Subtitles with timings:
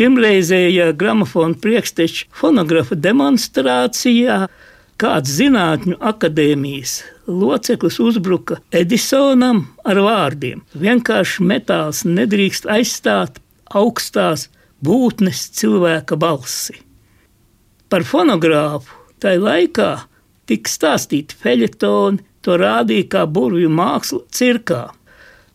[0.00, 4.36] Pirmreizējā gramofona priekšteča fonografa demonstrācijā
[4.96, 6.94] kāds zinātņu akadēmijas
[7.28, 13.42] loceklis uzbruka Edisonam ar vārdiem: Vienkārši metāls nedrīkst aizstāt
[13.76, 14.46] augstās
[14.80, 16.78] būtnes cilvēka balsi.
[17.92, 19.90] Par fonogrāfu tajā laikā
[20.48, 24.82] tika stāstīti feļetoni, to rādīja kā burvju mākslu cirkā.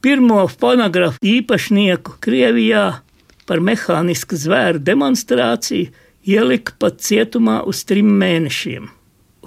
[0.00, 2.88] Pirmo fonogrāfu īpašnieku Krievijā
[3.50, 5.90] par mehānisku zvēru demonstrāciju
[6.30, 8.86] ielika pat cietumā uz trim mēnešiem.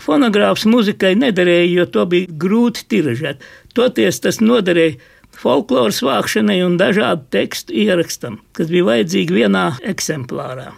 [0.04, 3.44] Fonogrāfs muzikai nederēja, jo to bija grūti tiražēt.
[3.78, 4.98] Toties tas noderēja
[5.40, 10.72] folkloras vākšanai un dažādu tekstu ierakstam, kas bija vajadzīgi vienā eksemplārā.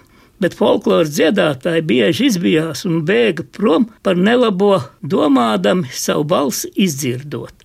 [0.44, 7.64] Bet folkloras dziedātāji bieži izbijās un bēga prom par nelabo, domādami savu balsi izdzirdot.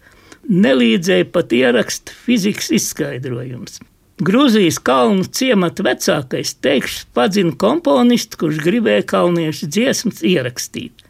[0.50, 3.82] Nelīdzēja pat ierakst fizikas izskaidrojums.
[4.20, 11.06] Grūzijas kalnu ciemata vecākais teikšs padzina komponistu, kurš gribēja kalniešu dziesmas ierakstīt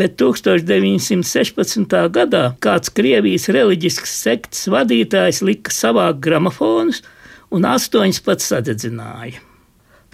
[0.00, 1.96] bet 1916.
[2.14, 7.02] gadā kāds Krievijas reliģisks sekts vadītājs lika savākt gramofonus
[7.52, 9.42] un astoņus pat sadedzināja.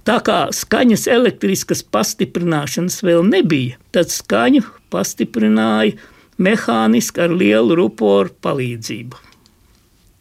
[0.07, 4.63] Tā kā skaņas elektriskas pastiprināšanas vēl nebija, tad skaņu
[4.95, 5.97] pastiprināja
[6.39, 9.26] mehāniski ar lielu ruporu palīdzību.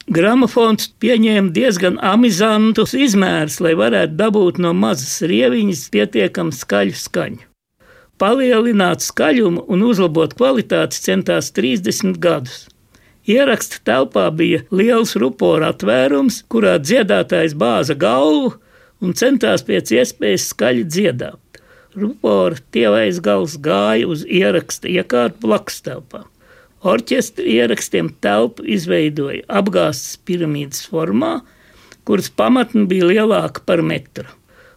[0.06, 7.42] Gramofons pieņēma diezgan amizantus izmērus, lai varētu dabūt no mazas rieviņas pietiekami skaļu skaņu.
[8.22, 12.67] Palielināt skaļumu un uzlabot kvalitāti centās 30 gadus.
[13.25, 18.53] Ieraksta telpā bija liels rupora atvērums, kurā dziedātājs bāza galvu
[19.02, 21.42] un centās pēc iespējas skaļi dziedāt.
[21.97, 26.28] Rupora tievais gals gāja uz ieraksta iekārtu blakus telpā.
[26.86, 31.39] Orķestra ierakstiem telpu izveidoja apgāztas piramīdas formā,
[32.05, 34.28] kuras pamatne bija lielāka par metru.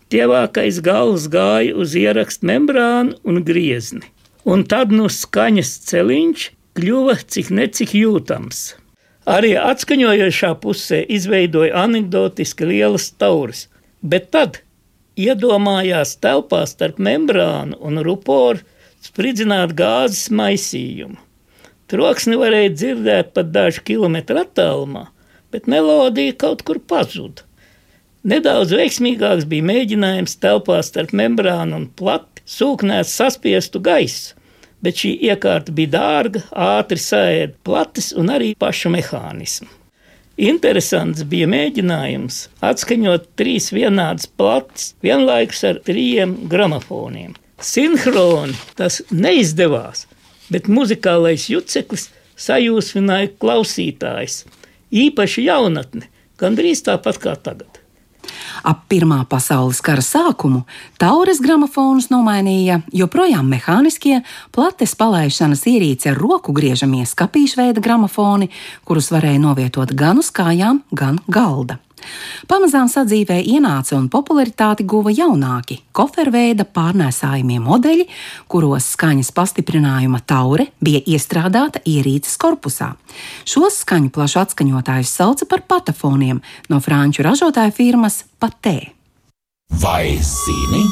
[0.09, 4.07] Tievākais gals gāja uz ierakstu membrānu un griezni,
[4.49, 6.47] un tad no skaņas celiņš
[6.81, 8.63] kļuva cik necik jūtams.
[9.29, 13.67] Arī atskaņojošā pusē izveidoja anekdotiski lielas tauras,
[14.01, 14.63] bet tad
[15.21, 18.65] iedomājās telpā starp membrānu un ruporu
[19.05, 21.28] spridzināt gāzes maisījumu.
[21.89, 25.07] Troksni varēja dzirdēt pat dažu kilometru attālumā,
[25.53, 27.47] bet melodija kaut kur pazuda.
[28.29, 34.35] Nedaudz veiksmīgāks bija mēģinājums telpā starp membrānu un plati sūknēt saspiestu gaisu,
[34.85, 39.71] bet šī iekārta bija dārga, ātri sēda plates un arī pašu mehānismu.
[40.39, 47.33] Interesants bija mēģinājums atskaņot trīs vienādas plates vienlaikus ar trījiem gramofoniem.
[47.59, 50.05] Sinhroni tas neizdevās,
[50.53, 54.45] bet muzikālais juceklis sajūsmināja klausītājs,
[54.95, 56.07] īpaši jaunatni,
[56.41, 57.83] gandrīz tāpat kā tagad.
[58.67, 60.65] Ap Pirmā pasaules kara sākumu
[61.01, 64.19] taures gramofonus nomainīja joprojām mehāniskie
[64.55, 68.51] plates palaišanas ierīce ar roku griežamie skapīšveida gramofoni,
[68.85, 71.79] kurus varēja novietot gan uz kājām, gan galda.
[72.49, 78.07] Pamazām sadzīvē ienāca un popularitāti guva jaunāki koferveida pārnēsājumie modeļi,
[78.51, 82.93] kuros skaņas pastiprinājuma taure bija iestrādāta ierīces korpusā.
[83.49, 88.79] Šos skaņu plašu atskaņotājus sauca par patafoniem no franču ražotāja firmas Patē.
[89.83, 90.87] Vai zini?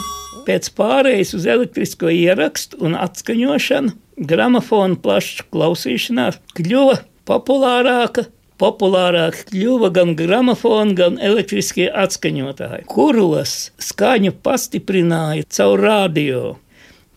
[0.47, 3.95] Pēc pārejas uz elektrisko ierakstu un atskaņošanu,
[4.31, 8.29] gramofona plaša klausīšanās kļuva populārāka
[8.61, 13.53] populārāk kļuva gan gramofoni, gan elektriskie atskaņotāji, kuros
[13.83, 16.41] skaņu pastiprināja caur radio.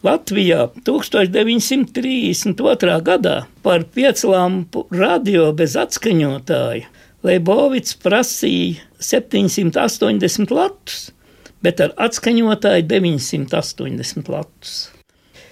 [0.04, 3.02] Latvijā 1932.
[3.04, 6.86] gadā par pieclampu radio bez atskaņotāja
[7.28, 11.12] Leibovits prasīja 780 latus,
[11.60, 14.88] bet ar atskaņotāju 980 latus.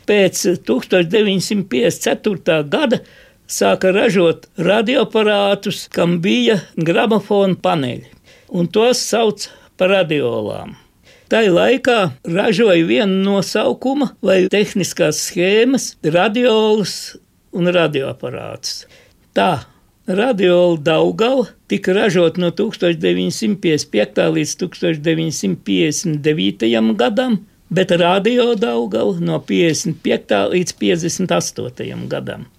[0.07, 2.63] Pēc 1954.
[2.71, 3.03] gada
[3.47, 8.07] sāka ražot radioaparātus, kam bija gramofona paneļi,
[8.51, 9.47] un tos sauc
[9.79, 10.75] par radiolām.
[11.27, 17.17] Tā laikā ražoja vienu nosaukumu vai tehniskās schēmas, radiolus
[17.51, 18.85] un radioaparātus.
[19.35, 19.65] Tā
[20.07, 24.31] radiola Daugava tika ražota no 1955.
[24.37, 26.95] līdz 1959.
[26.95, 30.47] gadam, bet radio Daugava no 55.
[30.55, 32.07] līdz 58.
[32.07, 32.56] gadam.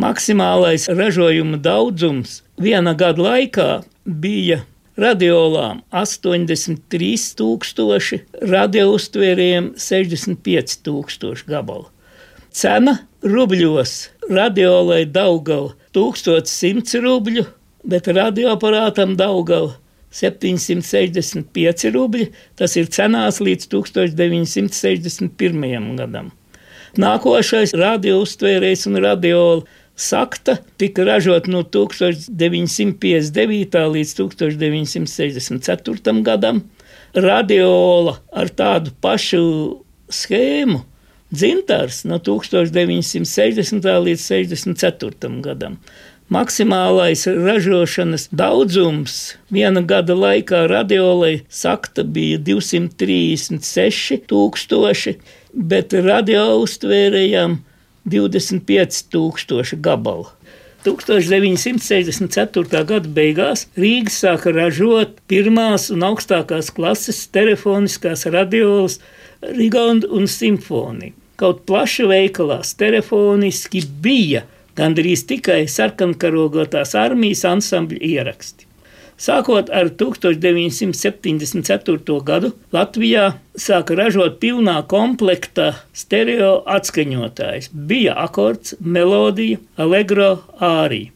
[0.00, 4.62] Maksimālais ražojuma daudzums viena gada laikā bija
[5.00, 8.20] radiolām 83,000,
[8.52, 11.86] radiouztvērējiem 65,000 gabalu.
[12.50, 17.44] Cena rubļos radiolai Daugava 1100 rubļu,
[17.84, 19.74] bet radioaparātam Daugava
[20.10, 22.26] 765 rubļi.
[22.56, 25.96] Tas ir cenās līdz 1961.
[26.00, 26.32] gadam.
[26.98, 29.62] Nākošais radio uztvērējs un radiola
[30.00, 33.76] sakta tika ražot no 1959.
[33.94, 36.22] līdz 1964.
[36.24, 36.62] gadam.
[37.14, 39.76] Radiola ar tādu pašu
[40.10, 40.80] schēmu
[41.30, 44.00] dzintars no 1960.
[44.06, 45.40] līdz 64.
[45.44, 45.76] gadam.
[46.30, 55.16] Maksimālais ražošanas daudzums viena gada laikā radiolai sakta bija 236 tūkstoši,
[55.50, 57.58] bet radio uztvērējām
[58.04, 60.26] 25,000 gabalu.
[60.84, 62.84] 1964.
[62.88, 69.00] gada beigās Rīga sāka ražot pirmās un augstākās klases telefoniskās radiolas
[69.42, 71.12] Rigonda un Simfonija.
[71.40, 74.42] Kaut plaša veikalā telefoniski bija
[74.76, 78.69] gandrīz tikai sarkankarogotās armijas ansambļa ieraksti.
[79.20, 82.24] Sākot ar 1974.
[82.24, 87.68] gadu Latvijā sāka ražot pilnā komplekta stereo atskaņotājs.
[87.90, 91.12] Bija akords, melodija, allegro, ārī.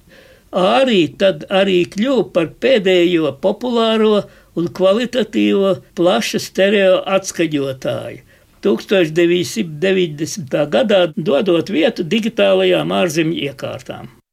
[0.53, 4.23] Ārī tad arī kļuva par pēdējo populāro
[4.55, 8.21] un kvalitatīvo plaša stereo atskaņotāju
[8.65, 10.69] 1990.
[10.77, 14.24] gadā dodot vietu digitālajām ārzemju iekārtām.